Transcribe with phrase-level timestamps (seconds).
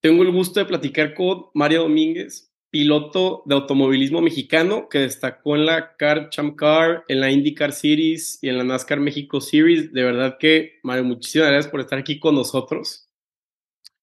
[0.00, 5.66] Tengo el gusto de platicar con Mario Domínguez, piloto de automovilismo mexicano que destacó en
[5.66, 9.92] la Car Champ Car, en la IndyCar Series y en la NASCAR México Series.
[9.92, 13.10] De verdad que, Mario, muchísimas gracias por estar aquí con nosotros.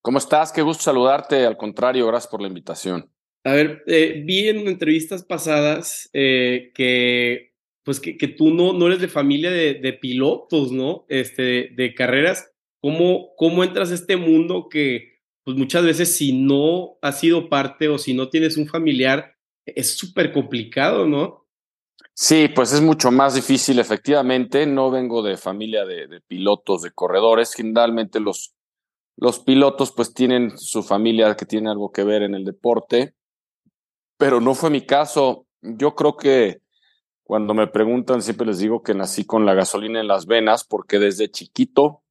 [0.03, 0.51] ¿Cómo estás?
[0.51, 1.45] Qué gusto saludarte.
[1.47, 3.09] Al contrario, gracias por la invitación.
[3.43, 8.99] A ver, eh, vi en entrevistas pasadas eh, que, pues que, tú no, no eres
[8.99, 11.05] de familia de, pilotos, ¿no?
[11.09, 12.51] Este, de, de carreras.
[12.81, 15.16] ¿Cómo, ¿Cómo entras a este mundo que
[15.47, 19.33] pues muchas veces si no has sido parte o si no tienes un familiar,
[19.65, 21.47] es súper complicado, ¿no?
[22.13, 24.65] Sí, pues es mucho más difícil, efectivamente.
[24.65, 27.53] No vengo de familia de, pilotos, de corredores.
[27.53, 28.55] Generalmente los,
[29.15, 33.15] los pilotos pues tienen su familia que tiene algo que ver en el deporte,
[34.17, 35.47] pero no fue mi caso.
[35.61, 36.59] Yo creo que
[37.23, 40.99] cuando me preguntan siempre les digo que nací con la gasolina en las venas porque
[40.99, 42.03] desde chiquito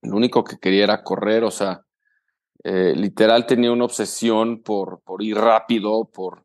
[0.00, 1.84] lo único que quería era correr, o sea,
[2.64, 6.44] eh, literal tenía una obsesión por, por ir rápido, por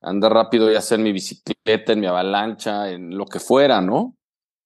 [0.00, 4.16] andar rápido, sea en mi bicicleta, en mi avalancha, en lo que fuera, ¿no?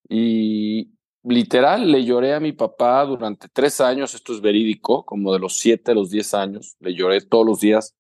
[0.09, 0.93] Y
[1.25, 5.59] literal le lloré a mi papá durante tres años, esto es verídico, como de los
[5.59, 7.95] siete a los diez años, le lloré todos los días,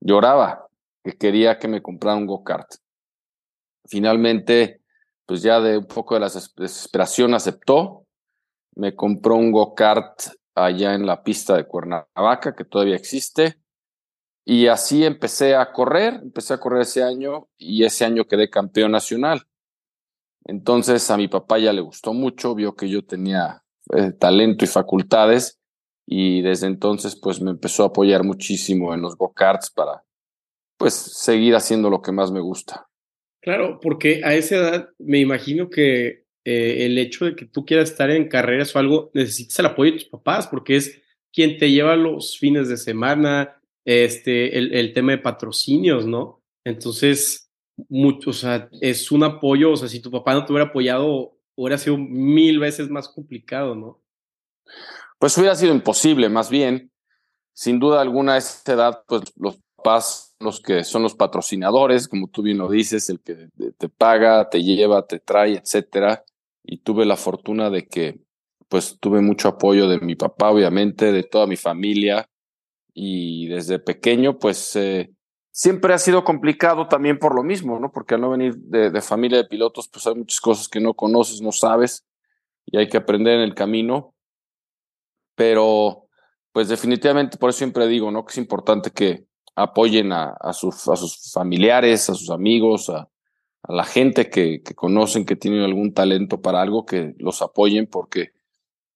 [0.00, 0.66] lloraba,
[1.04, 2.68] que quería que me comprara un go-kart.
[3.86, 4.82] Finalmente,
[5.26, 8.06] pues ya de un poco de la desesperación aceptó,
[8.74, 10.20] me compró un go-kart
[10.54, 13.56] allá en la pista de Cuernavaca, que todavía existe.
[14.44, 18.92] Y así empecé a correr, empecé a correr ese año y ese año quedé campeón
[18.92, 19.42] nacional.
[20.44, 23.62] Entonces a mi papá ya le gustó mucho, vio que yo tenía
[23.94, 25.60] eh, talento y facultades
[26.06, 30.04] y desde entonces pues me empezó a apoyar muchísimo en los go-karts para
[30.76, 32.88] pues seguir haciendo lo que más me gusta.
[33.40, 37.90] Claro, porque a esa edad me imagino que eh, el hecho de que tú quieras
[37.90, 41.00] estar en carreras o algo, necesitas el apoyo de tus papás, porque es
[41.32, 46.42] quien te lleva los fines de semana, este, el, tema de patrocinios, ¿no?
[46.64, 47.50] Entonces,
[47.88, 51.38] mucho, o sea, es un apoyo, o sea, si tu papá no te hubiera apoyado,
[51.54, 54.00] hubiera sido mil veces más complicado, ¿no?
[55.18, 56.90] Pues hubiera sido imposible, más bien.
[57.54, 62.28] Sin duda alguna, a esta edad, pues los papás, los que son los patrocinadores, como
[62.28, 63.48] tú bien lo dices, el que
[63.78, 66.24] te paga, te lleva, te trae, etcétera
[66.64, 68.20] y tuve la fortuna de que
[68.68, 72.28] pues tuve mucho apoyo de mi papá, obviamente, de toda mi familia
[72.94, 75.10] y desde pequeño pues eh,
[75.50, 77.92] siempre ha sido complicado también por lo mismo, ¿no?
[77.92, 81.42] Porque al no venir de, familia de pilotos pues hay muchas cosas que no conoces,
[81.42, 82.06] no sabes
[82.64, 84.14] y hay que aprender en el camino,
[85.34, 86.06] pero
[86.52, 88.24] pues definitivamente por eso siempre digo, ¿no?
[88.24, 93.06] Que es importante que apoyen a, a, sus, a sus familiares, a sus amigos, a,
[93.62, 97.86] a la gente que, que, conocen que tienen algún talento para algo, que los apoyen
[97.86, 98.32] porque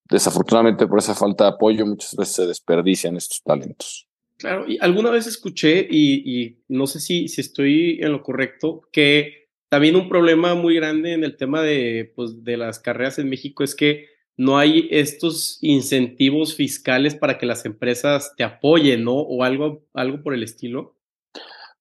[0.05, 4.07] desafortunadamente por esa falta de apoyo muchas veces se desperdician estos talentos.
[4.37, 8.81] Claro, y alguna vez escuché, y, y no sé si, si estoy en lo correcto,
[8.91, 13.29] que también un problema muy grande en el tema de, pues, de las carreras en
[13.29, 14.05] México es que
[14.37, 19.15] no hay estos incentivos fiscales para que las empresas te apoyen, ¿no?
[19.15, 20.95] O algo, algo por el estilo.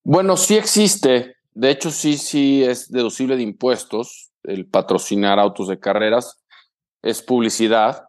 [0.03, 5.79] Bueno, sí existe, de hecho, sí, sí es deducible de impuestos el patrocinar autos de
[5.79, 6.45] carreras,
[7.03, 8.05] es publicidad.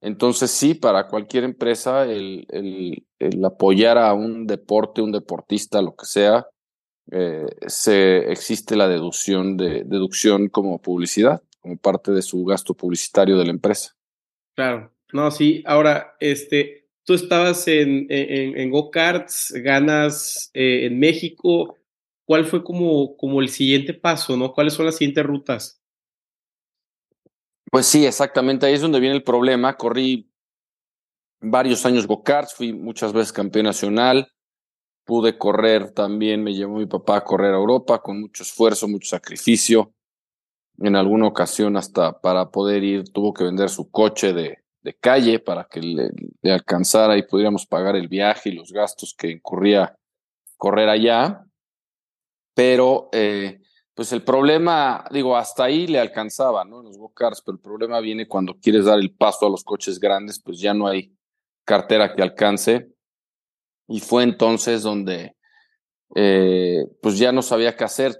[0.00, 2.46] Entonces, sí, para cualquier empresa, el,
[3.18, 6.46] el, apoyar a un deporte, un deportista, lo que sea,
[7.12, 13.36] eh, se, existe la deducción, de, deducción como publicidad, como parte de su gasto publicitario
[13.36, 13.94] de la empresa.
[14.56, 15.62] Claro, no, sí.
[15.66, 21.76] Ahora, este, tú estabas en, en, en go-karts, ganas eh, en México.
[22.30, 24.52] ¿Cuál fue como, como el siguiente paso, ¿no?
[24.52, 25.82] ¿Cuáles son las siguientes rutas?
[27.72, 29.76] Pues sí, exactamente, ahí es donde viene el problema.
[29.76, 30.32] Corrí
[31.40, 34.30] varios años go-karts, fui muchas veces campeón nacional,
[35.04, 39.08] pude correr también, me llevó mi papá a correr a Europa con mucho esfuerzo, mucho
[39.08, 39.92] sacrificio.
[40.78, 44.58] En alguna ocasión hasta para poder ir tuvo que vender su coche de,
[45.00, 46.10] calle para que le,
[46.42, 49.96] le, alcanzara y pudiéramos pagar el viaje y los gastos que incurría
[50.56, 51.44] correr allá
[52.60, 53.62] pero eh,
[53.94, 56.80] pues el problema, digo, hasta ahí le alcanzaba, ¿no?
[56.80, 59.98] En los go-karts, pero el problema viene cuando quieres dar el paso a los coches
[59.98, 61.16] grandes, pues ya no hay
[61.64, 62.92] cartera que alcance.
[63.88, 65.36] Y fue entonces donde,
[66.14, 68.18] eh, pues ya no sabía qué hacer,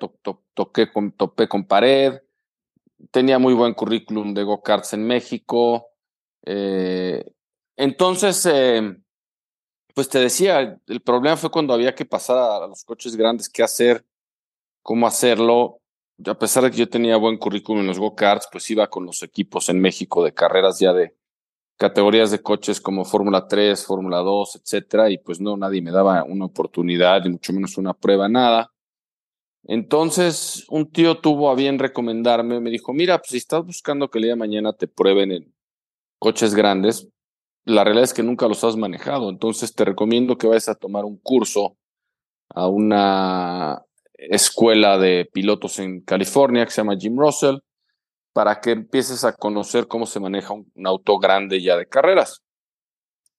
[0.54, 2.14] toqué con, topé con pared,
[3.10, 5.88] tenía muy buen currículum de go-karts en México.
[6.46, 7.30] Eh,
[7.76, 8.48] entonces,
[9.94, 13.62] pues te decía, el problema fue cuando había que pasar a los coches grandes, qué
[13.62, 14.02] hacer
[14.82, 15.80] cómo hacerlo.
[16.26, 19.22] A pesar de que yo tenía buen currículum en los go-karts, pues iba con los
[19.22, 21.14] equipos en México de carreras ya de
[21.80, 26.24] categorías de coches como Fórmula 3, Fórmula 2, etcétera, y pues no, nadie me daba
[26.24, 28.70] una oportunidad, y mucho menos una prueba, nada.
[29.64, 34.18] Entonces, un tío tuvo a bien recomendarme, me dijo, mira, pues si estás buscando que
[34.18, 35.54] el día de mañana te prueben en
[36.18, 37.08] coches grandes,
[37.64, 41.06] la realidad es que nunca los has manejado, entonces te recomiendo que vayas a tomar
[41.06, 41.78] un curso
[42.50, 43.82] a una
[44.28, 47.58] escuela de pilotos en California que se llama Jim Russell,
[48.32, 52.42] para que empieces a conocer cómo se maneja un, auto grande ya de carreras.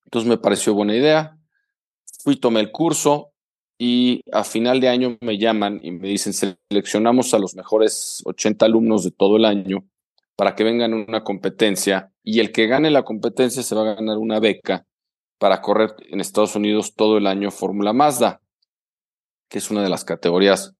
[0.05, 1.37] Entonces me pareció buena idea.
[2.23, 3.31] Fui, tomé el curso
[3.77, 8.65] y a final de año me llaman y me dicen, seleccionamos a los mejores 80
[8.65, 9.85] alumnos de todo el año
[10.35, 13.95] para que vengan a una competencia y el que gane la competencia se va a
[13.95, 14.85] ganar una beca
[15.37, 18.40] para correr en Estados Unidos todo el año Fórmula Mazda,
[19.51, 20.73] que es una de las categorías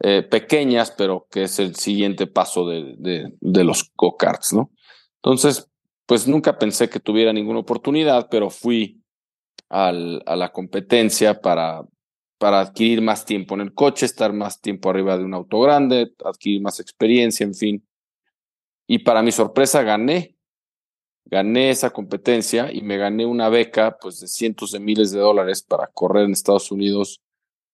[0.00, 4.70] eh, pequeñas, pero que es el siguiente paso de, de, los go-karts, ¿no?
[5.16, 5.68] Entonces,
[6.06, 9.02] pues nunca pensé que tuviera ninguna oportunidad, pero fui
[9.68, 11.82] al, a la competencia para,
[12.38, 16.12] para adquirir más tiempo en el coche, estar más tiempo arriba de un auto grande,
[16.24, 17.88] adquirir más experiencia, en fin.
[18.86, 20.36] Y para mi sorpresa gané,
[21.24, 25.62] gané esa competencia y me gané una beca pues de cientos de miles de dólares
[25.62, 27.20] para correr en Estados Unidos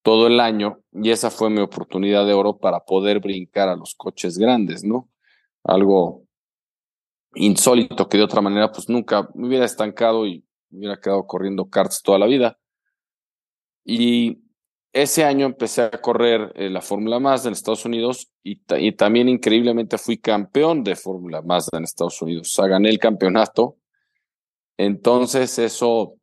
[0.02, 3.94] todo el año y esa fue mi oportunidad de oro para poder brincar a los
[3.94, 5.08] coches grandes, ¿no?
[5.64, 6.25] Algo
[7.35, 11.69] insólito que de otra manera pues nunca me hubiera estancado y me hubiera quedado corriendo
[11.69, 12.58] karts toda la vida.
[13.85, 14.43] Y
[14.93, 18.56] ese año empecé a correr eh, la Fórmula Mazda en Estados Unidos y,
[18.93, 22.49] también increíblemente fui campeón de Fórmula Mazda en Estados Unidos.
[22.49, 23.76] O sea, gané el campeonato.
[24.76, 26.17] Entonces eso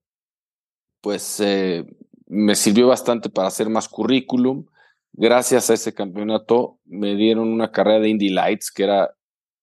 [1.02, 1.86] pues eh,
[2.28, 4.66] me sirvió bastante para hacer más currículum.
[5.14, 9.16] Gracias a ese campeonato me dieron una carrera de Indy Lights, que era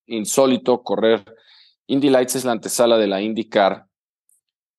[0.07, 1.25] insólito correr.
[1.87, 3.87] Indy Lights es la antesala de la IndyCar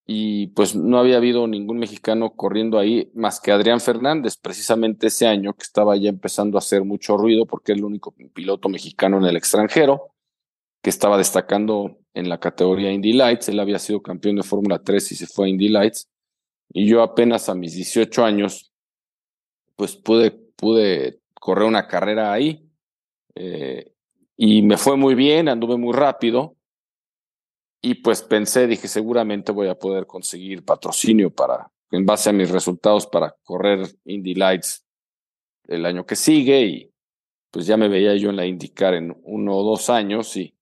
[0.07, 5.25] y pues no había habido ningún mexicano corriendo ahí más que Adrián Fernández, precisamente ese
[5.25, 9.17] año que estaba ya empezando a hacer mucho ruido porque es el único piloto mexicano
[9.17, 10.11] en el extranjero
[10.83, 13.49] que estaba destacando en la categoría Indy Lights.
[13.49, 16.07] Él había sido campeón de Fórmula 3 y se fue a Indy Lights.
[16.69, 18.73] Y yo apenas a mis 18 años,
[19.75, 22.69] pues pude, pude correr una carrera ahí.
[23.35, 23.91] Eh,
[24.37, 26.55] y me fue muy bien, anduve muy rápido.
[27.81, 32.49] Y pues pensé, dije, seguramente voy a poder conseguir patrocinio para, en base a mis
[32.49, 34.85] resultados, para correr Indy Lights
[35.67, 36.61] el año que sigue.
[36.65, 36.91] Y
[37.51, 40.55] pues ya me veía yo en la IndyCar en uno o dos años y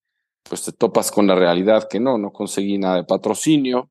[0.43, 3.89] pues te topas con la realidad que no, no conseguí nada de patrocinio.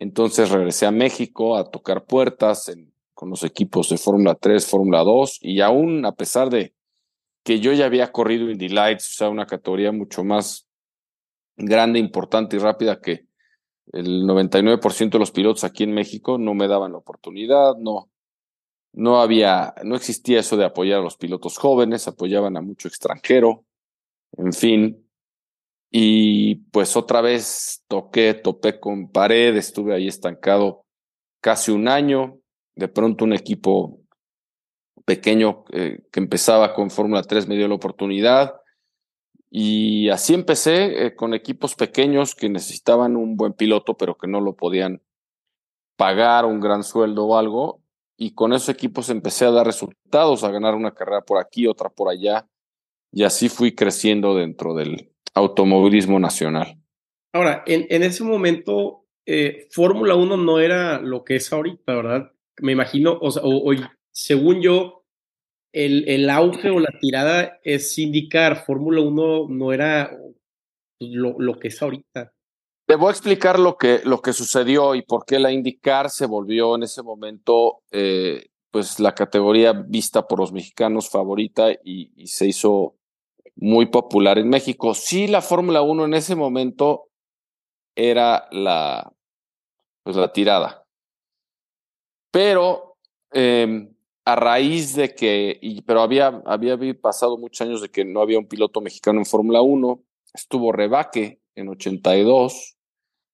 [0.00, 2.72] Entonces regresé a México a tocar puertas
[3.12, 6.74] con los equipos de Fórmula 3, Fórmula 2 y aún a pesar de
[7.44, 10.66] que yo ya había corrido Indy Lights, o sea, una categoría mucho más
[11.54, 13.26] grande, importante y rápida que
[13.92, 18.10] el 99% de los pilotos aquí en México no me daban la oportunidad, no,
[18.94, 23.66] no había, no existía eso de apoyar a los pilotos jóvenes, apoyaban a mucho extranjero,
[24.38, 25.09] en fin,
[25.90, 30.84] y pues otra vez toqué, topé con pared, estuve ahí estancado
[31.40, 32.38] casi un año.
[32.76, 34.00] De pronto un equipo
[35.04, 38.54] pequeño eh, que empezaba con Fórmula 3 me dio la oportunidad.
[39.50, 44.40] Y así empecé eh, con equipos pequeños que necesitaban un buen piloto, pero que no
[44.40, 45.02] lo podían
[45.96, 47.82] pagar un gran sueldo o algo.
[48.16, 51.90] Y con esos equipos empecé a dar resultados, a ganar una carrera por aquí, otra
[51.90, 52.46] por allá.
[53.10, 56.78] Y así fui creciendo dentro del, automovilismo nacional.
[57.32, 62.32] Ahora, en, en ese momento, eh, Fórmula 1 no era lo que es ahorita, ¿verdad?
[62.60, 63.72] Me imagino, o, sea, o,
[64.12, 65.04] según yo,
[65.72, 70.10] el, el, auge o la tirada es indicar, Fórmula 1 no era
[70.98, 72.32] lo, lo, que es ahorita.
[72.86, 76.26] Te voy a explicar lo que, lo que sucedió y por qué la indicar se
[76.26, 82.26] volvió en ese momento eh, pues la categoría vista por los mexicanos favorita y, y
[82.26, 82.96] se hizo
[83.56, 84.94] muy popular en México.
[84.94, 87.08] Sí, la Fórmula 1 en ese momento
[87.94, 89.12] era la,
[90.02, 90.86] pues la tirada.
[92.30, 92.96] Pero
[93.32, 93.92] em,
[94.24, 98.38] a raíz de que, y, pero había, había pasado muchos años de que no había
[98.38, 100.02] un piloto mexicano en Fórmula 1,
[100.32, 102.76] estuvo Rebaque en 82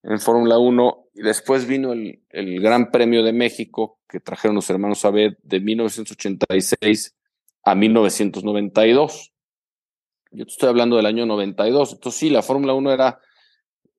[0.03, 4.71] en Fórmula 1 y después vino el, el, Gran Premio de México que trajeron los
[4.71, 7.17] hermanos Abed de 1986
[7.65, 9.33] a 1992.
[10.31, 11.95] Yo te estoy hablando del año 92.
[11.95, 13.21] Entonces sí, la Fórmula 1 era,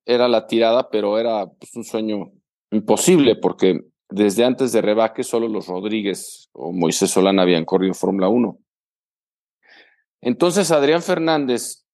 [0.06, 2.32] era la tirada, pero era pues, un sueño
[2.72, 8.30] imposible porque desde antes de Rebaque solo los Rodríguez o Moisés Solana habían corrido Fórmula
[8.30, 8.58] 1.
[10.22, 11.86] Entonces Adrián Fernández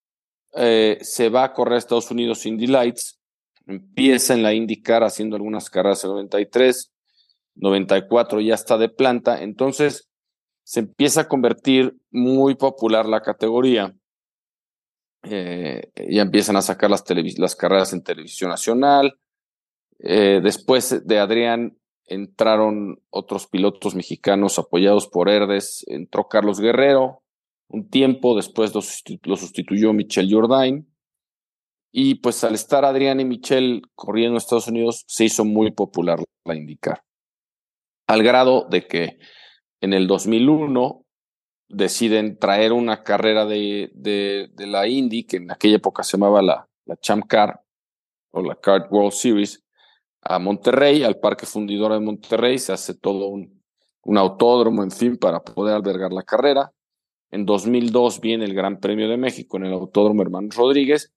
[0.55, 3.19] eh, se va a correr a Estados Unidos Indy Lights
[3.67, 6.91] empieza en la IndyCar haciendo algunas carreras en 93,
[7.55, 10.09] 94 ya está de planta, entonces
[10.63, 13.93] se empieza a convertir muy popular la categoría.
[15.23, 17.03] Eh, ya empiezan a sacar las,
[17.55, 19.19] carreras en televisión nacional.
[19.99, 25.85] Eh, después de Adrián entraron otros pilotos mexicanos apoyados por Herdes.
[25.87, 27.23] Entró Carlos Guerrero.
[27.69, 30.89] Un tiempo después lo, sustituyó Michel Jourdain.
[31.91, 36.19] Y pues al estar Adrián y Michel corriendo en Estados Unidos, se hizo muy popular
[36.43, 37.03] la IndyCar.
[38.07, 39.19] Al grado de que
[39.79, 41.05] en el 2001
[41.73, 46.67] deciden traer una carrera de, de, la Indy, que en aquella época se llamaba la,
[46.85, 47.61] la Champ Car
[48.31, 49.63] o la Kart World Series,
[50.21, 52.57] a Monterrey, al Parque Fundidor de Monterrey.
[52.57, 53.61] Se hace todo un,
[54.03, 56.71] un autódromo, en fin, para poder albergar la carrera.
[57.31, 61.11] En 2002 viene el Gran Premio de México en el Autódromo Hermanos Rodríguez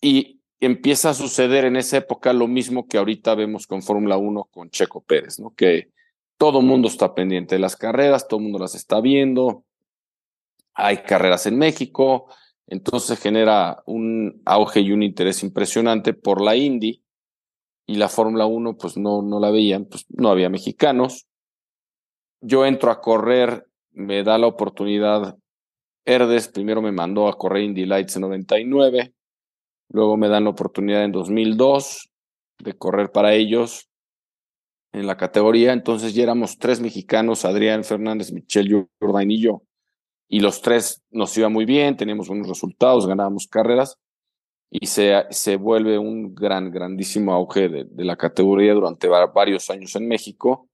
[0.00, 4.48] y empieza a suceder en esa época lo mismo que ahorita vemos con Fórmula 1
[4.50, 5.54] con Checo Pérez, ¿no?
[5.54, 5.92] Que
[6.38, 9.64] todo mundo está pendiente de las carreras, todo mundo las está viendo,
[10.78, 12.32] hay carreras en México,
[12.66, 17.02] entonces genera un auge y un interés impresionante por la Indy
[17.86, 21.26] y la Fórmula 1 pues no, no la veían, pues no había mexicanos.
[22.40, 25.36] Yo entro a correr, me da la oportunidad,
[26.04, 29.14] Herdes primero me mandó a correr Indy Lights en 99,
[29.90, 32.10] Luego me dan la oportunidad en 2002
[32.58, 33.88] de correr para ellos
[34.92, 35.72] en la categoría.
[35.72, 39.62] Entonces ya éramos tres mexicanos, Adrián Fernández, Michelle Jordain y yo.
[40.28, 43.98] Y los tres nos iba muy bien, teníamos buenos resultados, ganábamos carreras
[44.70, 50.06] y se, se vuelve un gran, grandísimo auge de, la categoría durante varios años en
[50.06, 50.68] México.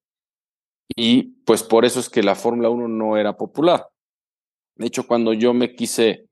[0.97, 3.89] Y pues por eso es que la Fórmula 1 no era popular.
[4.77, 6.29] De hecho, cuando yo me quise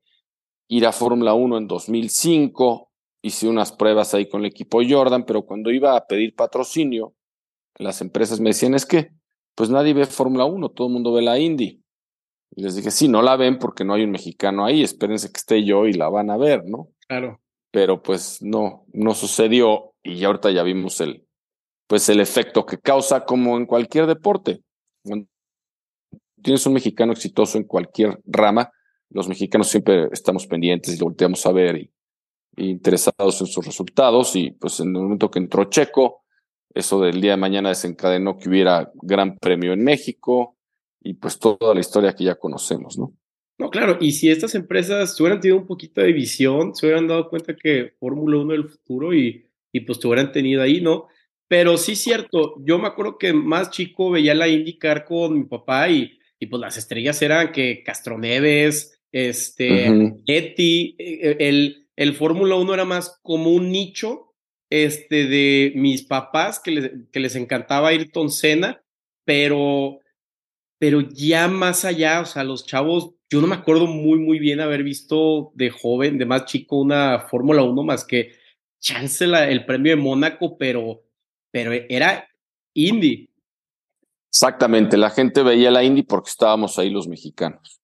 [0.67, 5.43] ir a Fórmula 1 en 2005, hice unas pruebas ahí con el equipo Jordan, pero
[5.43, 7.13] cuando iba a pedir patrocinio,
[7.75, 9.11] las empresas me decían, es que
[9.55, 11.82] pues nadie ve Fórmula 1, todo el mundo ve la Indy.
[12.55, 15.37] Y les dije, sí, no la ven porque no hay un mexicano ahí, espérense que
[15.37, 16.89] esté yo y la van a ver, ¿no?
[17.07, 17.41] Claro.
[17.71, 21.25] Pero pues no, no sucedió y ya ahorita ya vimos el,
[21.87, 24.61] pues el efecto que causa como en cualquier deporte.
[25.03, 25.27] Cuando
[26.41, 28.71] tienes un mexicano exitoso en cualquier rama,
[29.09, 31.91] los mexicanos siempre estamos pendientes y lo volteamos a ver y,
[32.55, 34.35] interesados en sus resultados.
[34.35, 36.23] Y pues en el momento que entró Checo,
[36.73, 40.52] eso del día de mañana desencadenó que hubiera gran premio en México
[41.03, 43.13] y pues toda la historia que ya conocemos, ¿no?
[43.57, 47.29] No, claro, y si estas empresas hubieran tenido un poquito de visión, se hubieran dado
[47.29, 51.07] cuenta que Fórmula 1 del futuro y, y pues te hubieran tenido ahí, ¿no?
[51.47, 55.89] Pero sí, cierto, yo me acuerdo que más chico veía la IndyCar con mi papá
[55.89, 62.73] y, y pues las estrellas eran que Castroneves, este, Eti, eh, el, el Fórmula 1
[62.73, 64.33] era más como un nicho
[64.71, 68.83] este, de mis papás que les, que les encantaba Ayrton Senna,
[69.23, 69.99] pero,
[70.83, 74.59] pero ya más allá, o sea, los chavos, yo no me acuerdo muy, muy bien
[74.59, 78.33] haber visto de joven, de más chico, una Fórmula 1 más que
[78.81, 81.05] chance el premio de Mónaco, pero,
[81.51, 82.27] pero era
[82.73, 83.29] Indy.
[84.29, 87.79] Exactamente, la gente veía la Indy porque estábamos ahí los mexicanos.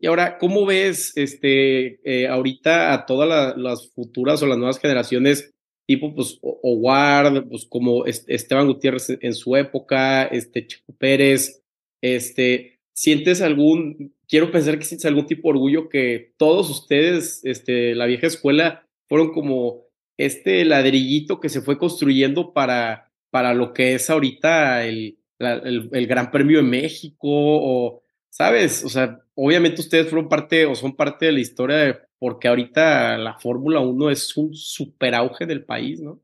[0.00, 5.54] Y ahora, ¿cómo ves este, eh, ahorita a todas las futuras o las nuevas generaciones,
[5.86, 11.62] tipo pues Howard, pues como Esteban Gutiérrez en su época, este Chico Pérez,
[12.00, 17.94] este, ¿sientes algún, quiero pensar que sientes algún tipo de orgullo que todos ustedes, este,
[17.94, 19.86] la vieja escuela, fueron como
[20.16, 26.30] este ladrillito que se fue construyendo para, para lo que es ahorita el, el, Gran
[26.30, 28.84] Premio de México o ¿sabes?
[28.84, 33.16] O sea, obviamente ustedes fueron parte o son parte de la historia de porque ahorita
[33.16, 36.20] la Fórmula 1 es un super auge del país, ¿no?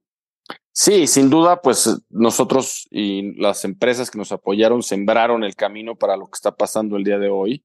[0.76, 6.16] Sí, sin duda, pues nosotros y las empresas que nos apoyaron sembraron el camino para
[6.16, 7.64] lo que está pasando el día de hoy.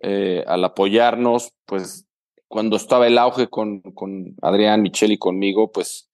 [0.00, 2.06] Eh, al apoyarnos, pues
[2.48, 6.08] cuando estaba el auge con, con Adrián, Michel y conmigo, pues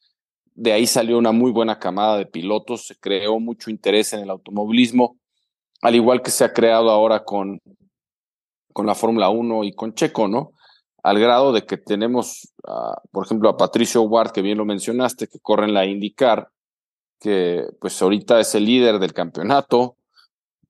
[0.55, 4.31] de ahí salió una muy buena camada de pilotos, se creó mucho interés en el
[4.31, 5.17] automovilismo
[5.83, 7.61] al igual que se ha creado ahora con,
[8.73, 10.53] con la Fórmula 1 y con Checo, ¿no?
[11.07, 12.53] Al grado de que tenemos,
[13.13, 16.51] por ejemplo, a Patricio Ward, que bien lo mencionaste, que corre en la IndyCar,
[17.21, 19.99] que pues ahorita es el líder del campeonato,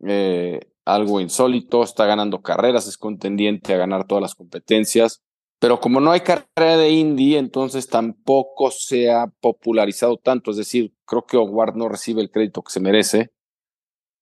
[0.06, 5.22] eh, algo insólito, está ganando carreras, es contendiente a ganar todas las competencias,
[5.58, 10.92] pero como no hay carrera de Indy, entonces tampoco se ha popularizado tanto, es decir,
[11.06, 13.30] creo que Howard no recibe el crédito que se merece,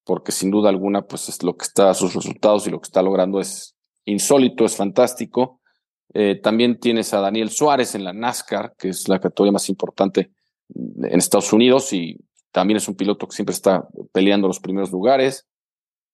[0.05, 3.01] porque sin duda alguna, pues es lo que está, sus resultados y lo que está
[3.01, 5.59] logrando es insólito, es fantástico,
[6.13, 10.31] Eh, también tienes a Daniel Suárez en la NASCAR, que es la categoría más importante
[10.73, 12.17] en Estados Unidos y
[12.51, 15.45] también es un piloto que siempre está peleando los primeros lugares.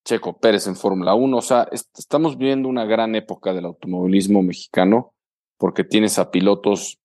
[0.04, 1.36] Checo Pérez en Fórmula 1.
[1.36, 5.14] O sea, estamos viviendo una gran época del automovilismo mexicano
[5.56, 6.98] porque tienes a pilotos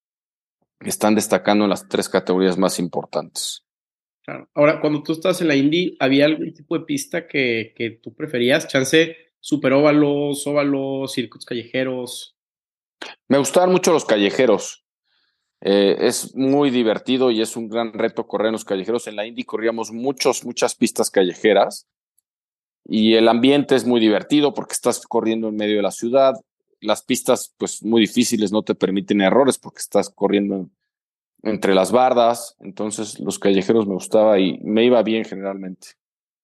[0.79, 3.63] que están destacando en las tres categorías más importantes.
[4.23, 4.49] Claro.
[4.55, 8.13] Ahora, cuando tú estás en la Indy, ¿había algún tipo de pista que, que tú
[8.13, 8.67] preferías?
[8.67, 12.36] Chance superóvalos, óvalos, circuitos callejeros.
[13.27, 14.85] Me gustaban mucho los callejeros.
[15.61, 19.07] Eh, es muy divertido y es un gran reto correr en los callejeros.
[19.07, 21.87] En la Indy corríamos muchos, muchas pistas callejeras
[22.87, 26.35] y el ambiente es muy divertido porque estás corriendo en medio de la ciudad.
[26.79, 30.69] Las pistas, pues muy difíciles, no te permiten errores porque estás corriendo
[31.43, 32.55] entre las bardas.
[32.59, 35.89] Entonces, los callejeros me gustaba y me iba bien generalmente.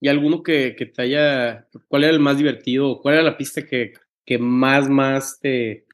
[0.01, 2.99] ¿Y alguno que, te haya, cuál era el más divertido?
[2.99, 3.93] ¿Cuál era la pista que,
[4.25, 5.85] que más, más te,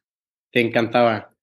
[0.51, 1.33] te encantaba?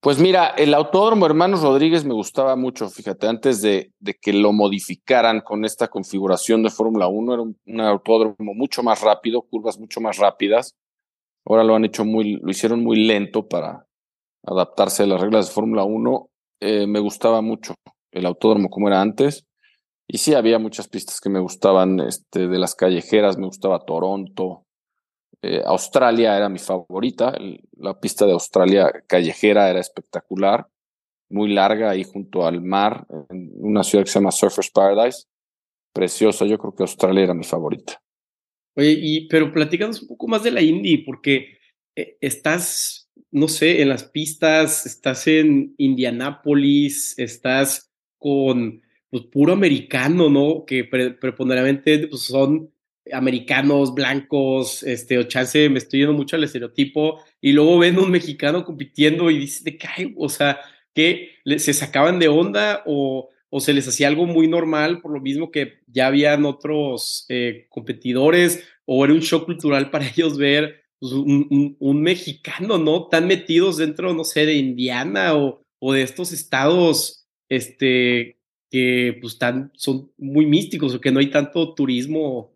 [0.00, 5.42] Pues mira, el Autódromo Hermanos Rodríguez me gustaba mucho, fíjate, antes de, que lo modificaran
[5.42, 10.16] con esta configuración de Fórmula 1, era un, autódromo mucho más rápido, curvas mucho más
[10.16, 10.74] rápidas.
[11.44, 13.86] Ahora lo han hecho muy, lo hicieron muy lento para
[14.46, 16.30] adaptarse a las reglas de Fórmula 1.
[16.60, 17.74] Eh, me gustaba mucho
[18.10, 19.44] el autódromo como era antes.
[20.08, 24.64] Y sí, había muchas pistas que me gustaban, este, de las callejeras, me gustaba Toronto,
[25.42, 27.34] eh, Australia era mi favorita,
[27.80, 30.68] la pista de Australia callejera era espectacular,
[31.28, 35.24] muy larga ahí junto al mar, en una ciudad que se llama Surfers Paradise,
[35.92, 38.00] preciosa, yo creo que Australia era mi favorita.
[38.76, 41.58] Oye, y, pero platícanos un poco más de la Indy, porque
[41.96, 50.28] eh, estás, no sé, en las pistas, estás en Indianápolis, estás con pues, puro americano,
[50.28, 50.64] ¿no?
[50.64, 52.72] Que preponderantemente pues, son
[53.12, 58.10] americanos, blancos, este, o chance, me estoy yendo mucho al estereotipo, y luego ven un
[58.10, 60.60] mexicano compitiendo y dice, de qué, o sea,
[60.94, 65.20] que se sacaban de onda o, o, se les hacía algo muy normal, por lo
[65.20, 70.82] mismo que ya habían otros eh, competidores, o era un shock cultural para ellos ver
[70.98, 73.08] pues, un, un, mexicano, ¿no?
[73.08, 79.38] Tan metidos dentro, no sé, de Indiana o, o de estos estados, este, que pues
[79.38, 82.52] tan, son muy místicos o que no hay tanto turismo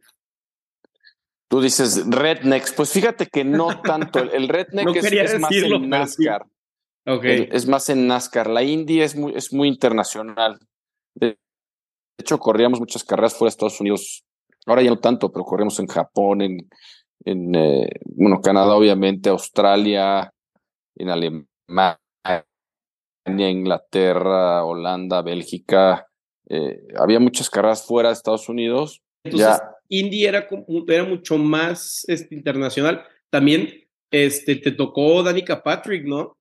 [1.55, 4.19] Tú dices rednecks, pues fíjate que no tanto.
[4.19, 6.47] El redneck es, más en NASCAR.
[7.07, 8.51] es más en NASCAR.
[8.51, 10.59] La Indy es muy, es muy internacional.
[11.15, 11.39] De
[12.19, 14.25] hecho, corríamos muchas carreras fuera de Estados Unidos.
[14.67, 16.69] Ahora ya no tanto, pero corríamos en Japón, en,
[17.25, 20.35] en eh, bueno, Canadá, obviamente, Australia,
[20.97, 22.01] en Alemania,
[23.29, 26.09] Inglaterra, Holanda, Bélgica.
[26.49, 29.05] Eh, había muchas carreras fuera de Estados Unidos.
[29.23, 30.49] ya, Indy era,
[30.89, 33.05] era mucho más este, internacional.
[33.31, 36.37] También este, te tocó Danica Patrick, ¿no?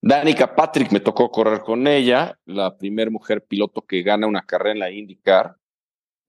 [0.00, 4.72] Danica Patrick me tocó correr con ella, la primer mujer piloto que gana una carrera
[4.72, 5.56] en la IndyCar.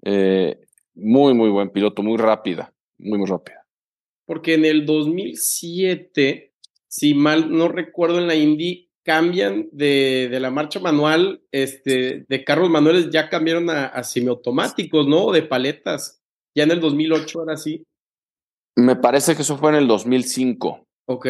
[0.03, 0.59] Eh,
[0.93, 3.65] muy, muy buen piloto, muy rápida, muy, muy rápida.
[4.25, 6.53] Porque en el 2007,
[6.87, 12.43] si mal no recuerdo, en la Indy cambian de, de, la marcha manual, este, de
[12.43, 15.31] carros manuales ya cambiaron a, semiautomáticos, ¿no?
[15.31, 16.21] De paletas.
[16.55, 17.85] Ya en el 2008 era así.
[18.75, 20.87] Me parece que eso fue en el 2005.
[21.05, 21.27] Ok.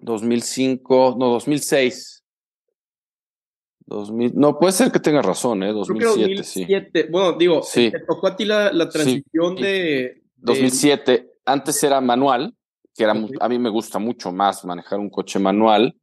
[0.00, 2.24] 2005, no, 2006.
[3.86, 5.72] 2000, no, puede ser que tengas razón, ¿eh?
[5.72, 6.66] 2007, sí.
[7.10, 7.90] Bueno, digo, sí.
[7.90, 11.34] te tocó a ti la, la transición de, 2007.
[11.44, 12.54] Antes era manual,
[12.94, 15.96] que era, a mí me gusta mucho más manejar un coche manual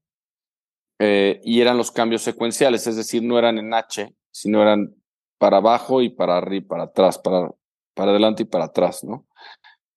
[0.99, 4.95] eh, y eran los cambios secuenciales, es decir, no eran en H, sino eran
[5.38, 7.49] para abajo y para arriba, para atrás, para,
[7.93, 9.27] para adelante y para atrás, ¿no?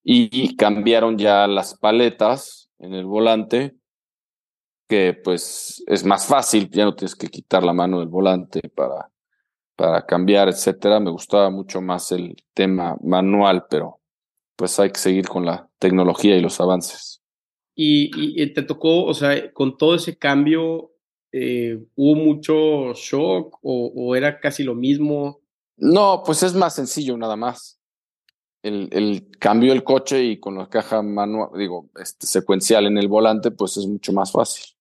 [0.09, 3.75] Y, cambiaron ya las paletas en el volante,
[4.89, 9.11] que pues es más fácil, ya no tienes que quitar la mano del volante para,
[9.75, 11.01] para cambiar, etcétera.
[11.01, 14.01] Me gustaba mucho más el tema manual, pero
[14.55, 17.21] pues hay que seguir con la tecnología y los avances.
[17.79, 18.11] Y,
[18.43, 20.93] y, te tocó, o sea, con todo ese cambio,
[21.31, 25.43] eh, ¿hubo mucho shock o, era casi lo mismo?
[25.77, 27.79] No, pues es más sencillo nada más.
[28.63, 33.09] El, el cambio del coche y con la caja manual, digo, este, secuencial en el
[33.09, 34.75] volante, pues es mucho más fácil.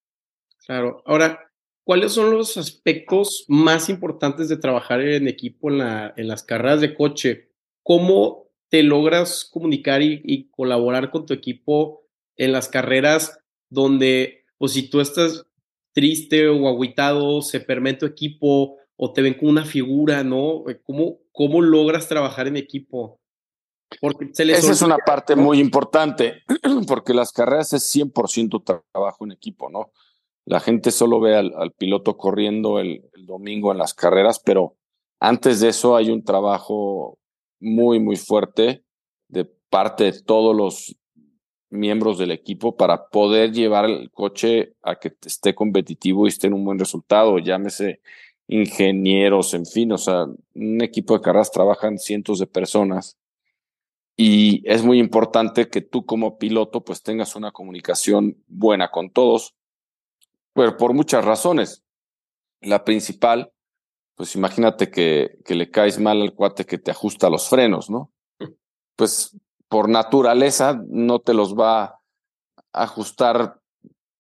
[0.66, 1.04] Claro.
[1.06, 1.52] Ahora,
[1.84, 6.80] ¿cuáles son los aspectos más importantes de trabajar en equipo en, la, en las carreras
[6.80, 7.52] de coche?
[7.84, 12.05] ¿Cómo te logras comunicar y, y colaborar con tu equipo
[12.38, 15.46] en las carreras donde, pues si tú estás
[15.94, 20.64] triste o aguitado, se permite tu equipo o te ven como una figura, ¿no?
[20.84, 23.20] ¿Cómo, cómo logras trabajar en equipo?
[24.02, 26.44] Porque Esa es una parte muy importante,
[26.88, 29.92] porque las carreras es 100% trabajo en equipo, ¿no?
[30.46, 34.78] La gente solo ve al, piloto corriendo el, domingo en las carreras, pero
[35.20, 37.18] antes de eso hay un trabajo
[37.60, 38.84] muy, muy fuerte
[39.28, 40.96] de parte de todos los
[41.70, 46.54] miembros del equipo para poder llevar el coche a que esté competitivo y esté en
[46.54, 48.02] un buen resultado, llámese
[48.48, 53.18] ingenieros, en fin, o sea, un equipo de carreras trabajan cientos de personas
[54.18, 59.56] y es muy importante que tú como piloto pues tengas una comunicación buena con todos,
[60.54, 61.84] pero por muchas razones.
[62.62, 63.52] La principal,
[64.16, 68.12] pues imagínate que, que le caes mal al cuate que te ajusta los frenos, ¿no?
[68.96, 69.36] Pues
[69.70, 72.00] por naturaleza no te los va a
[72.74, 73.60] ajustar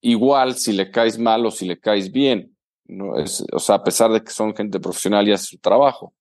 [0.01, 2.55] igual si le caes mal o si le caes bien.
[2.88, 3.17] ¿no?
[3.17, 6.13] Es, o sea, a pesar de que son gente profesional y hace su trabajo.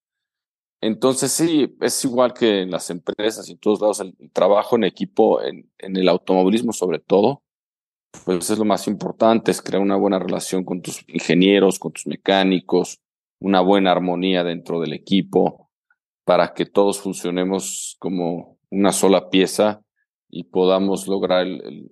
[0.81, 4.83] Entonces sí, es igual que en las empresas y en todos lados, el, trabajo en
[4.83, 7.41] equipo, en, en, el automovilismo sobre todo,
[8.25, 12.07] pues es lo más importante, es crear una buena relación con tus ingenieros, con tus
[12.07, 12.99] mecánicos,
[13.39, 15.69] una buena armonía dentro del equipo,
[16.23, 19.81] para que todos funcionemos como una sola pieza
[20.29, 21.91] y podamos lograr el,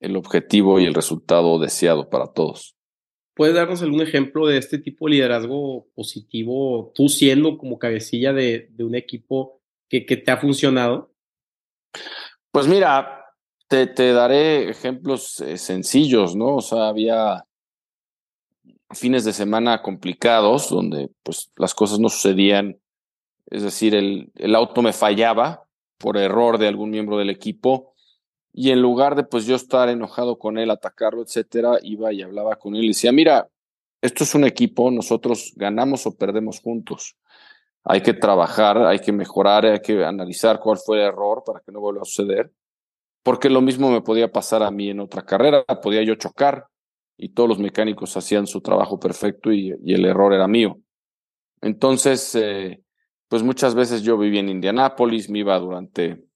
[0.00, 2.76] el objetivo y el resultado deseado para todos.
[3.34, 8.68] ¿Puedes darnos algún ejemplo de este tipo de liderazgo positivo, tú siendo como cabecilla de,
[8.78, 11.12] un equipo que, que, te ha funcionado?
[12.50, 13.24] Pues mira,
[13.68, 16.56] te, te daré ejemplos eh, sencillos, ¿no?
[16.56, 17.44] O sea, había
[18.90, 22.78] fines de semana complicados donde pues las cosas no sucedían,
[23.46, 25.67] es decir, el, el auto me fallaba
[25.98, 27.94] por error de algún miembro del equipo
[28.52, 32.56] y en lugar de pues yo estar enojado con él, atacarlo, etcétera, iba y hablaba
[32.56, 33.48] con él y decía, mira,
[34.00, 37.16] esto es un equipo, nosotros ganamos o perdemos juntos.
[37.84, 41.72] Hay que trabajar, hay que mejorar, hay que analizar cuál fue el error para que
[41.72, 42.52] no vuelva a suceder.
[43.22, 46.66] Porque lo mismo me podía pasar a mí en otra carrera, podía yo chocar
[47.16, 50.78] y todos los mecánicos hacían su trabajo perfecto y, el error era mío.
[51.60, 52.82] Entonces, eh,
[53.28, 56.28] pues muchas veces yo vivía en Indianápolis, me iba durante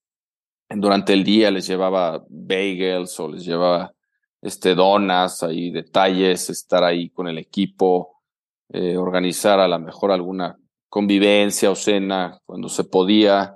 [0.81, 3.93] durante el día les llevaba bagels o les llevaba
[4.41, 8.23] este, donas, ahí detalles, estar ahí con el equipo,
[8.71, 13.55] eh, organizar a lo mejor alguna convivencia o cena cuando se podía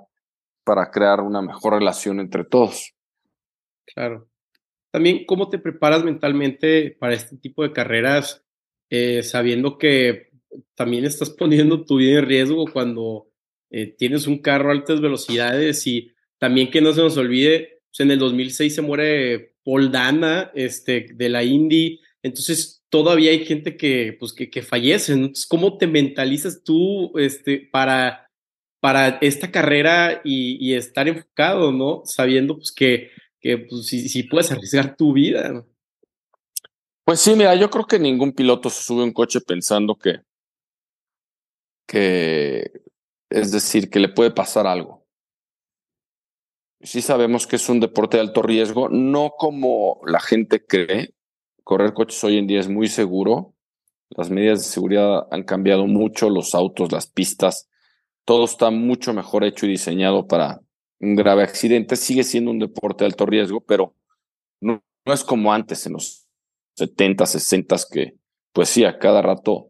[0.63, 2.93] para crear una mejor relación entre todos.
[3.85, 4.27] Claro.
[4.91, 8.43] También, ¿cómo te preparas mentalmente para este tipo de carreras,
[8.89, 10.29] eh, sabiendo que
[10.75, 13.29] también estás poniendo tu vida en riesgo cuando
[13.69, 17.99] eh, tienes un carro a altas velocidades y también que no se nos olvide, pues,
[18.01, 23.77] en el 2006 se muere Paul Dana, este, de la Indy, entonces todavía hay gente
[23.77, 25.13] que, pues, que, que fallece.
[25.13, 28.29] Entonces, ¿cómo te mentalizas tú este, para,
[28.79, 32.01] para esta carrera y, estar enfocado, ¿no?
[32.05, 35.65] Sabiendo pues, que, que pues, si, puedes arriesgar tu vida.
[37.03, 40.19] Pues sí, mira, yo creo que ningún piloto se sube un coche pensando que,
[41.87, 42.71] que,
[43.29, 45.07] es decir, que le puede pasar algo
[46.81, 51.13] sí sabemos que es un deporte de alto riesgo, no como la gente cree.
[51.63, 53.53] Correr coches hoy en día es muy seguro.
[54.09, 57.69] Las medidas de seguridad han cambiado mucho, los autos, las pistas,
[58.23, 60.61] todo está mucho mejor hecho y diseñado para
[60.99, 61.95] un grave accidente.
[61.95, 63.95] Sigue siendo un deporte de alto riesgo, pero
[64.61, 66.25] no, no es como antes en los
[66.75, 68.15] 70, 60 que,
[68.53, 69.69] pues sí, a cada rato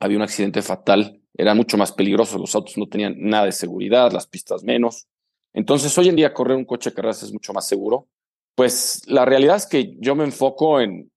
[0.00, 4.10] había un accidente fatal era mucho más peligroso, los autos no tenían nada de seguridad,
[4.10, 5.06] las pistas menos.
[5.54, 8.08] Entonces, hoy en día correr un coche de carreras es mucho más seguro.
[8.56, 11.12] Pues la realidad es que yo me enfoco en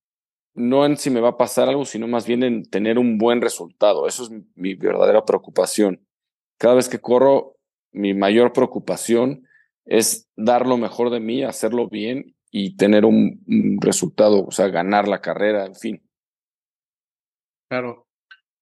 [0.53, 3.41] no en si me va a pasar algo, sino más bien en tener un buen
[3.41, 4.07] resultado.
[4.07, 6.05] Eso es mi verdadera preocupación.
[6.59, 7.55] Cada vez que corro,
[7.91, 9.47] mi mayor preocupación
[9.85, 14.67] es dar lo mejor de mí, hacerlo bien y tener un, un resultado, o sea,
[14.67, 16.03] ganar la carrera, en fin.
[17.69, 18.05] Claro.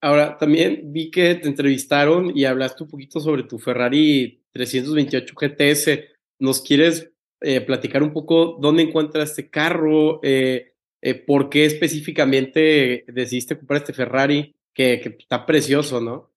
[0.02, 6.00] Ahora, también vi que te entrevistaron y hablaste un poquito sobre tu Ferrari 328 GTS.
[6.40, 10.22] ¿Nos quieres eh, platicar un poco dónde encuentras este carro?
[10.24, 14.56] Eh, eh, ¿Por qué específicamente decidiste comprar este Ferrari?
[14.74, 16.32] Que, que, está precioso, ¿no?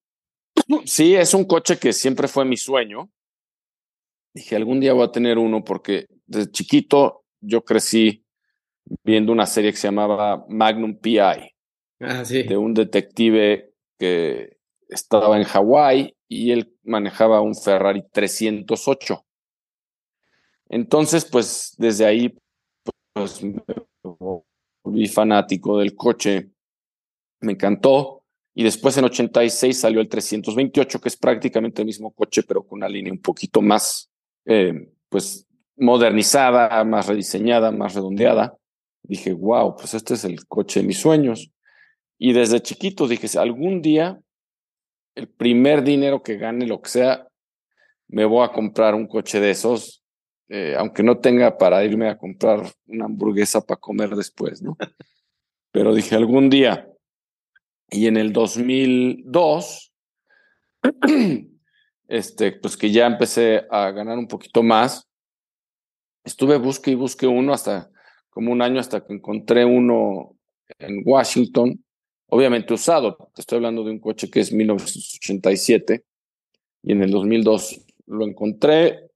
[0.85, 3.09] Sí, es un coche que siempre fue mi sueño.
[4.33, 8.25] Dije, algún día voy a tener uno porque desde chiquito yo crecí
[9.03, 11.52] viendo una serie que se llamaba Magnum PI
[12.43, 19.25] De un detective que estaba en Hawái y él manejaba un Ferrari 308.
[20.69, 22.35] Entonces, pues desde ahí,
[23.13, 23.61] pues me
[24.01, 26.49] volví fanático del coche,
[27.41, 28.23] me encantó
[28.55, 32.77] Y después en 86 salió el 328, que es prácticamente el mismo coche, pero con
[32.79, 34.11] una línea un poquito más,
[34.45, 38.55] eh, pues, modernizada, más rediseñada, más redondeada.
[39.01, 41.52] Dije, wow, pues este es el coche de mis sueños.
[42.25, 44.17] Y desde chiquito dije, algún día,
[45.13, 47.27] el primer dinero que gane, lo que sea,
[48.07, 50.05] me voy a comprar un coche de esos,
[50.47, 54.77] eh, aunque no tenga para irme a comprar una hamburguesa para comer después, ¿no?
[55.73, 56.87] Pero dije, algún día.
[57.89, 59.93] Y en el 2002,
[62.07, 65.09] este, pues que ya empecé a ganar un poquito más,
[66.23, 67.91] estuve busque y busque uno hasta
[68.29, 70.37] como un año hasta que encontré uno
[70.79, 71.83] en Washington,
[72.33, 73.29] obviamente usado.
[73.37, 76.03] Estoy hablando de un coche que es 1987
[76.81, 79.11] y en el 2002 lo encontré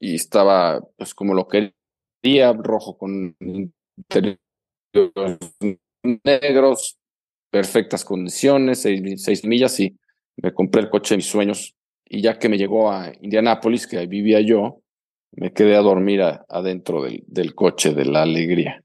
[0.00, 4.38] y estaba pues como lo quería, rojo con interiores
[6.24, 6.98] negros,
[7.50, 9.96] perfectas condiciones, seis, millas y
[10.36, 11.74] me compré el coche de mis sueños.
[12.04, 14.82] Y ya que me llegó a Indianápolis, que ahí vivía yo,
[15.32, 18.82] me quedé a dormir adentro del, coche de la alegría.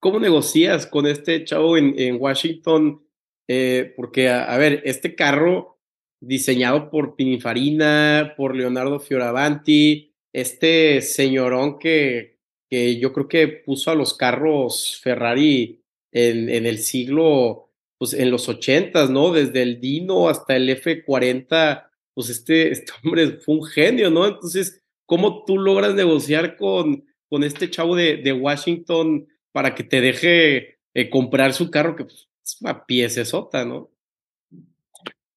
[0.00, 3.02] ¿Cómo negocias con este chavo en, Washington?
[3.48, 5.78] Eh, porque, a, ver, este carro
[6.20, 13.94] diseñado por Pininfarina, por Leonardo Fioravanti, este señorón que, que yo creo que puso a
[13.94, 19.32] los carros Ferrari en, en el siglo, pues en los ochentas, ¿no?
[19.32, 24.26] Desde el Dino hasta el F40, pues este, este hombre fue un genio, ¿no?
[24.26, 30.00] Entonces, ¿cómo tú logras negociar con, con este chavo de, de Washington para que te
[30.00, 33.90] deje eh, comprar su carro, que pues, es una piecesota, ¿no?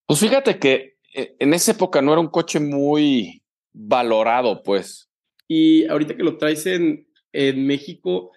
[0.05, 3.41] Pues fíjate que eh, en esa época no era un coche muy
[3.73, 5.09] valorado, pues.
[5.47, 8.31] Y ahorita que lo traes en, en México,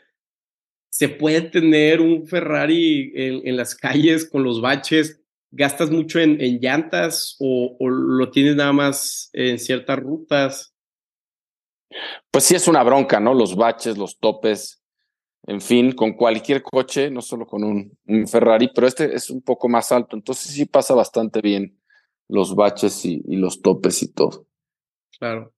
[0.89, 5.21] ¿se puede tener un Ferrari en, en, las calles con los baches?
[5.51, 10.75] ¿Gastas mucho en, en llantas o, o, lo tienes nada más en ciertas rutas?
[12.31, 13.35] Pues sí es una bronca, ¿no?
[13.35, 14.83] Los baches, los topes,
[15.47, 19.43] en fin, con cualquier coche, no solo con un, un Ferrari, pero este es un
[19.43, 21.81] poco más alto, entonces sí pasa bastante bien
[22.31, 24.47] los baches y, los topes y todo.
[25.19, 25.53] Claro.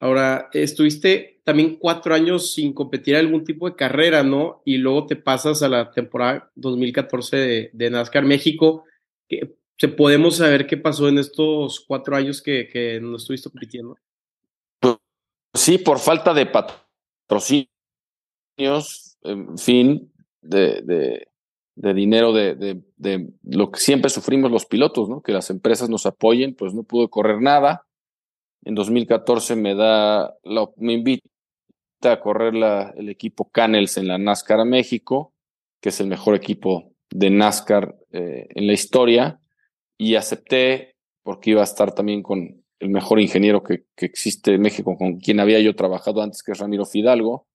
[0.00, 4.62] Ahora, estuviste también cuatro años sin competir en algún tipo de carrera, ¿no?
[4.64, 8.84] Y luego te pasas a la temporada 2014 de, de NASCAR México.
[9.76, 13.96] ¿Se podemos saber qué pasó en estos cuatro años que, que no estuviste compitiendo?
[15.54, 17.68] Sí, por falta de patrocinios,
[19.22, 20.12] en fin,
[20.42, 21.26] de,
[21.76, 25.22] de, dinero, de, de, de, lo que siempre sufrimos los pilotos, ¿no?
[25.22, 27.86] Que las empresas nos apoyen, pues no pude correr nada.
[28.64, 31.28] En 2014 me da, la, me invita
[32.02, 35.34] a correr la, el equipo Canels en la NASCAR México,
[35.80, 39.40] que es el mejor equipo de NASCAR eh, en la historia,
[39.96, 44.62] y acepté porque iba a estar también con el mejor ingeniero que, que existe en
[44.62, 47.46] México, con quien había yo trabajado antes, que es Ramiro Fidalgo,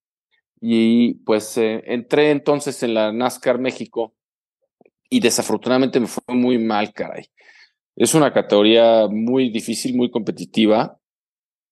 [0.60, 4.14] y pues eh, entré entonces en la NASCAR México
[5.08, 7.26] y desafortunadamente me fue muy mal, caray.
[7.96, 10.98] Es una categoría muy difícil, muy competitiva,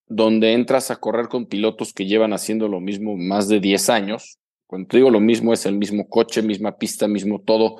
[0.06, 4.38] donde entras a correr con pilotos que llevan haciendo lo mismo más de 10 años.
[4.66, 7.76] Cuando te digo lo mismo, es el mismo coche, misma pista, mismo todo.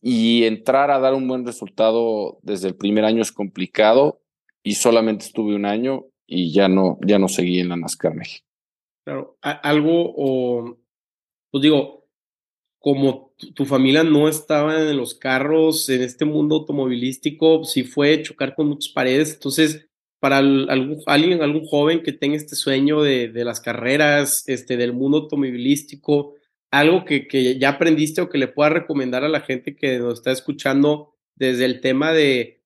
[0.00, 4.21] Y entrar a dar un buen resultado desde el primer año es complicado
[4.62, 8.46] y solamente estuve un año y ya no, ya no seguí en la NASCAR México.
[9.04, 10.78] Claro, algo, o,
[11.50, 12.06] pues digo,
[12.78, 18.54] como tu familia no estaba en los carros, en este mundo automovilístico, si fue chocar
[18.54, 19.88] con muchas paredes, entonces,
[20.20, 24.92] para algún, alguien, algún joven que tenga este sueño de, de las carreras, este, del
[24.92, 26.34] mundo automovilístico,
[26.70, 30.14] algo que, que ya aprendiste o que le pueda recomendar a la gente que nos
[30.14, 32.61] está escuchando desde el tema de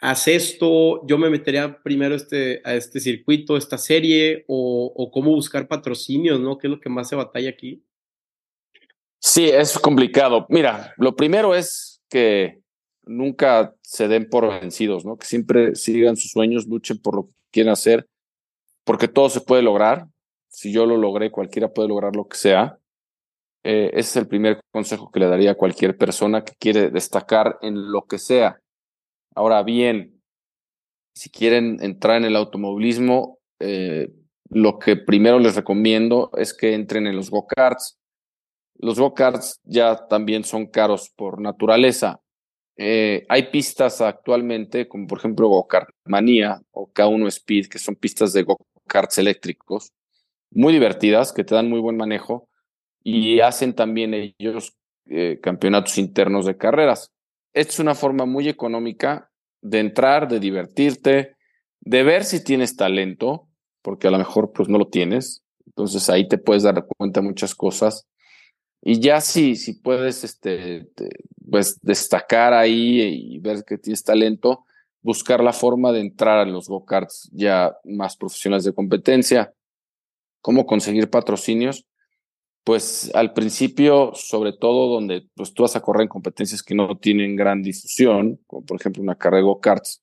[0.00, 5.66] haz esto, yo me metería primero este, a este circuito, esta serie, o, cómo buscar
[5.66, 6.58] patrocinios, ¿no?
[6.58, 7.82] ¿Qué es lo que más se batalla aquí?
[9.18, 10.46] Sí, es complicado.
[10.50, 12.60] Mira, lo primero es que
[13.04, 15.16] nunca se den por vencidos, ¿no?
[15.16, 18.06] Que siempre sigan sus sueños, luchen por lo que quieren hacer,
[18.84, 20.06] porque todo se puede lograr.
[20.48, 22.78] Si yo lo logré, cualquiera puede lograr lo que sea.
[23.64, 27.58] Eh, ese es el primer consejo que le daría a cualquier persona que quiere destacar
[27.62, 28.60] en lo que sea
[29.34, 30.20] Ahora bien,
[31.14, 34.10] si quieren entrar en el automovilismo, eh,
[34.50, 37.98] lo que primero les recomiendo es que entren en los go-karts.
[38.76, 42.20] Los go-karts ya también son caros por naturaleza.
[42.76, 48.32] Eh, hay pistas actualmente, como por ejemplo Go-Kart Manía o K1 Speed, que son pistas
[48.32, 49.92] de go-karts eléctricos,
[50.50, 52.48] muy divertidas, que te dan muy buen manejo
[53.02, 54.74] y hacen también ellos
[55.06, 57.13] eh, campeonatos internos de carreras.
[57.54, 59.30] Es una forma muy económica
[59.62, 61.36] de entrar, de divertirte,
[61.80, 63.48] de ver si tienes talento,
[63.80, 65.42] porque a lo mejor pues no lo tienes.
[65.66, 68.06] Entonces ahí te puedes dar cuenta de muchas cosas.
[68.82, 70.88] Y ya si, si puedes este,
[71.50, 74.66] pues, destacar ahí y ver que tienes talento,
[75.00, 79.54] buscar la forma de entrar a los go-karts ya más profesionales de competencia.
[80.42, 81.86] ¿Cómo conseguir patrocinios?
[82.64, 86.96] Pues al principio, sobre todo donde pues, tú vas a correr en competencias que no
[86.96, 90.02] tienen gran difusión, como por ejemplo una carrera de go-karts,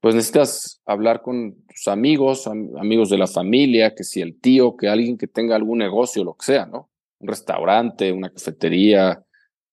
[0.00, 4.88] pues necesitas hablar con tus amigos, amigos de la familia, que si el tío, que
[4.88, 6.88] alguien que tenga algún negocio, lo que sea, ¿no?
[7.18, 9.24] un restaurante, una cafetería,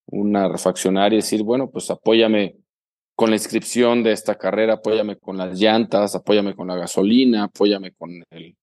[0.07, 2.57] una refaccionaria, y decir, bueno, pues apóyame
[3.15, 7.93] con la inscripción de esta carrera, apóyame con las llantas, apóyame con la gasolina, apóyame
[7.93, 8.57] con el,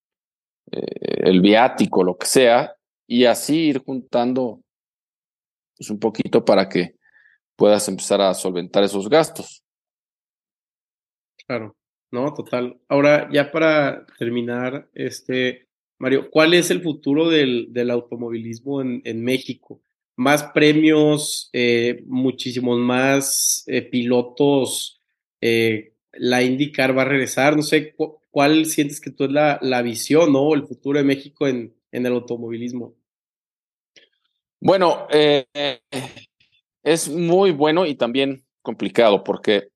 [0.72, 2.74] eh, el viático, lo que sea,
[3.12, 4.62] y así ir juntando
[5.76, 6.96] pues, un poquito para que
[7.56, 9.62] puedas empezar a solventar esos gastos.
[11.46, 11.76] Claro,
[12.10, 12.80] no, total.
[12.88, 19.82] Ahora, ya para terminar, este, Mario, ¿cuál es el futuro del, automovilismo en, México?
[20.16, 25.02] Más premios, eh, muchísimos más eh, pilotos.
[25.42, 27.56] Eh, la IndyCar va a regresar.
[27.56, 27.94] No sé,
[28.30, 30.54] ¿cuál sientes que tú es la, la visión, ¿no?
[30.54, 33.01] El futuro de México en, en el automovilismo.
[34.64, 35.08] Bueno,
[36.84, 39.70] es muy bueno y también complicado porque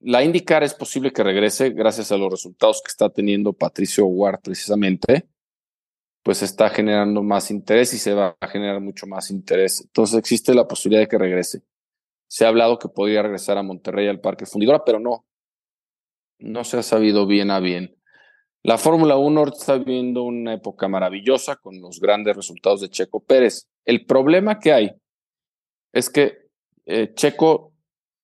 [0.00, 4.40] la IndyCar es posible que regrese gracias a los resultados que está teniendo Patricio Ward
[4.40, 5.28] precisamente
[6.22, 9.82] pues está generando más interés y se va a generar mucho más interés.
[9.82, 11.62] Entonces existe la posibilidad de que regrese.
[12.26, 15.26] Se ha hablado que podría regresar a Monterrey al Parque Fundidora, pero no.
[16.38, 17.94] No se ha sabido bien a bien.
[18.62, 23.68] La Fórmula 1 está viviendo una época maravillosa con los grandes resultados de Checo Pérez.
[23.84, 24.94] El problema que hay
[25.92, 26.44] es que
[26.86, 27.72] eh, Checo,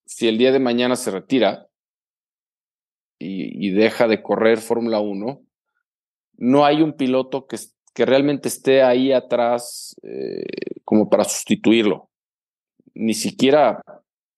[0.07, 1.69] si el día de mañana se retira
[3.19, 5.43] y, deja de correr Fórmula 1,
[6.39, 7.59] no hay un piloto que,
[7.95, 10.45] que realmente esté ahí atrás eh,
[10.85, 12.09] como para sustituirlo.
[12.95, 13.83] Ni siquiera,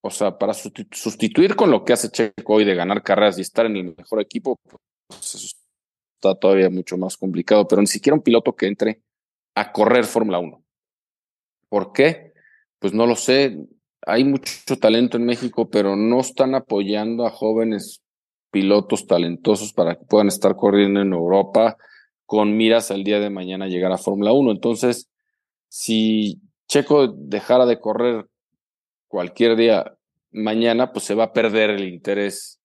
[0.00, 3.66] o sea, para sustituir con lo que hace Checo hoy de ganar carreras y estar
[3.66, 4.58] en el mejor equipo,
[5.06, 5.56] pues
[6.16, 9.00] está todavía mucho más complicado, pero ni siquiera un piloto que entre
[9.54, 10.61] a correr Fórmula 1.
[11.72, 12.34] ¿Por qué?
[12.80, 13.56] Pues no lo sé.
[14.02, 18.02] Hay mucho talento en México, pero no están apoyando a jóvenes
[18.50, 21.78] pilotos talentosos para que puedan estar corriendo en Europa
[22.26, 24.50] con miras al día de mañana llegar a Fórmula 1.
[24.50, 25.08] Entonces,
[25.68, 28.26] si Checo dejara de correr
[29.08, 29.96] cualquier día
[30.30, 32.60] mañana, pues se va a perder el interés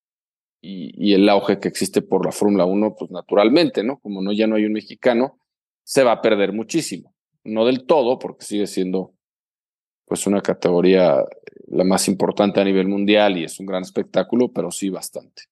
[0.60, 4.00] y, el auge que existe por la Fórmula 1, pues naturalmente, ¿no?
[4.00, 5.39] Como no ya no hay un mexicano,
[5.86, 7.13] se va a perder muchísimo.
[7.47, 9.13] No del todo, porque sigue siendo
[10.05, 11.25] pues una categoría
[11.67, 15.43] la más importante a nivel mundial y es un gran espectáculo, pero sí bastante.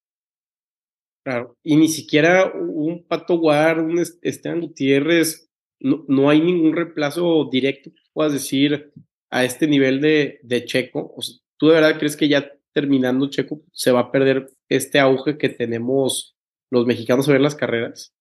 [1.26, 7.50] Claro, y ni siquiera un Pato Guard, un Esteban Gutiérrez, no, no, hay ningún reemplazo
[7.52, 8.94] directo puedas decir
[9.30, 11.14] a este nivel de, de Checo.
[11.58, 15.50] ¿Tú de verdad crees que ya terminando Checo se va a perder este auge que
[15.50, 16.36] tenemos
[16.72, 18.14] los mexicanos a ver las carreras?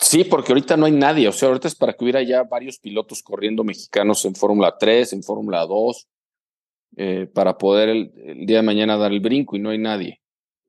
[0.00, 1.28] Sí, porque ahorita no hay nadie.
[1.28, 5.12] O sea, ahorita es para que hubiera ya varios pilotos corriendo mexicanos en Fórmula 3,
[5.12, 6.08] en Fórmula 2,
[6.96, 10.20] eh, para poder el, día de mañana dar el brinco y no hay nadie.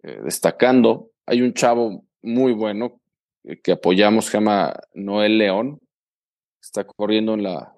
[0.01, 1.11] Eh, destacando.
[1.25, 2.99] Hay un chavo muy bueno
[3.43, 5.79] eh, que apoyamos, se llama Noel León.
[6.61, 7.73] Está corriendo en la,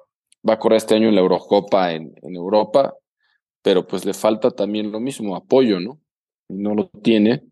[0.47, 2.95] va a correr este año en la Eurocopa en, en Europa,
[3.61, 5.99] pero pues le falta también lo mismo, apoyo, ¿no?
[6.47, 7.43] No lo tiene.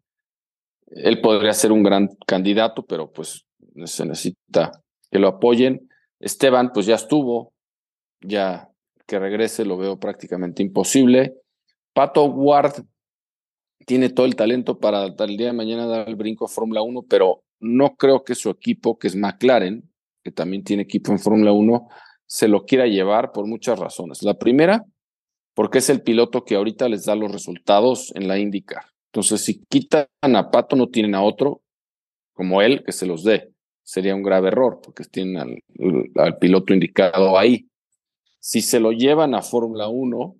[0.88, 3.46] Él podría ser un gran candidato, pero pues
[3.88, 4.72] se necesita
[5.12, 5.90] que lo apoyen.
[6.20, 7.54] Esteban, pues ya estuvo,
[8.22, 8.70] ya
[9.06, 11.36] que regrese lo veo prácticamente imposible.
[11.94, 12.84] Pato Ward
[13.86, 17.06] tiene todo el talento para el día de mañana dar el brinco a Fórmula 1,
[17.10, 19.90] pero no creo que su equipo, que es McLaren,
[20.24, 21.88] que también tiene equipo en Fórmula 1,
[22.26, 24.22] se lo quiera llevar por muchas razones.
[24.22, 24.86] La primera,
[25.56, 28.84] porque es el piloto que ahorita les da los resultados en la IndyCar.
[29.12, 31.64] Entonces, si quitan a Pato, no tienen a otro
[32.34, 33.52] como él que se los dé.
[33.90, 35.64] Sería un grave error, porque tienen al,
[36.18, 37.68] al piloto indicado ahí.
[38.40, 40.36] Si se lo llevan a Fórmula 1,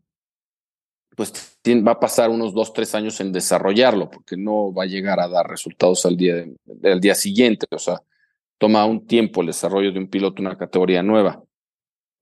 [1.16, 5.20] pues va a pasar unos dos, tres años en desarrollarlo, porque no va a llegar
[5.20, 7.66] a dar resultados al día, del día siguiente.
[7.72, 8.04] O sea,
[8.60, 11.44] toma un tiempo el desarrollo de un piloto en una categoría nueva.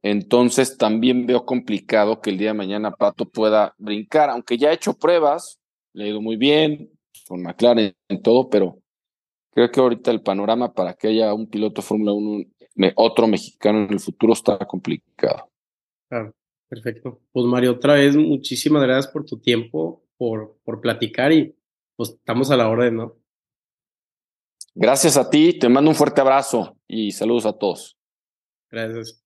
[0.04, 4.74] Entonces también veo complicado que el día de mañana Pato pueda brincar, aunque ya ha
[4.74, 5.60] hecho pruebas,
[5.92, 6.90] le ha ido muy bien,
[7.28, 8.80] con McLaren en todo, pero
[9.58, 12.46] creo que ahorita el panorama para que haya un piloto Fórmula 1,
[12.96, 15.50] otro mexicano en el futuro está complicado.
[16.08, 16.32] Claro.
[16.70, 17.22] Perfecto.
[17.32, 21.56] Pues Mario, otra vez muchísimas gracias por tu tiempo, por, por platicar y
[21.96, 23.16] pues estamos a la hora de ¿no?
[24.76, 27.98] Gracias a ti, te mando un fuerte abrazo y saludos a todos.
[28.70, 29.24] Gracias.